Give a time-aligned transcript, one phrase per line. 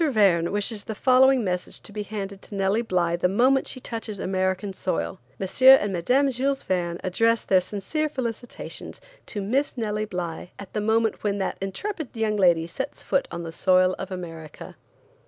[0.09, 4.17] Verne wishes the following message to be handed to Nellie Bly the moment she touches
[4.17, 5.47] American soil: M.
[5.79, 6.31] and Mme.
[6.31, 11.59] Jules Verne address their sincere felicitations to Miss Nellie Bly at the moment when that
[11.61, 14.75] intrepid young lady sets foot on the soil of America."